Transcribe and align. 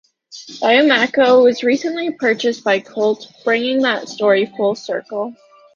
Diemaco 0.63 1.43
was 1.43 1.61
recently 1.61 2.09
purchased 2.11 2.63
by 2.63 2.79
Colt 2.79 3.27
bringing 3.43 3.83
that 3.83 4.09
story 4.09 4.51
full 4.57 4.73
circle. 4.73 5.35